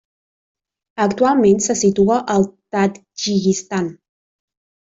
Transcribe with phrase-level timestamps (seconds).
[1.05, 3.93] Actualment se situa al Tadjikistan.